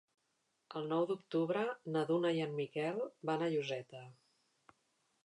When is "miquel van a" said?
2.63-3.51